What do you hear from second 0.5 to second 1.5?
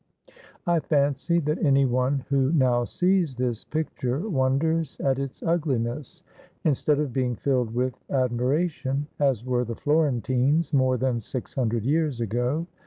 I fancy